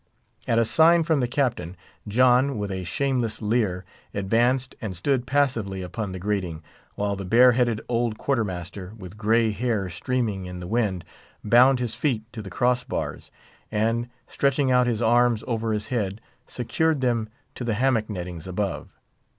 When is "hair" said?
9.51-9.91